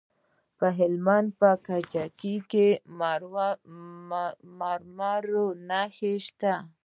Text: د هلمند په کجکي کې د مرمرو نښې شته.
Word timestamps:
د 0.59 0.61
هلمند 0.79 1.29
په 1.39 1.49
کجکي 1.67 2.35
کې 2.51 2.67
د 2.79 2.81
مرمرو 4.59 5.45
نښې 5.69 6.13
شته. 6.25 6.53